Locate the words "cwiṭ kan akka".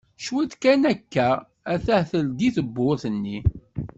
0.23-1.29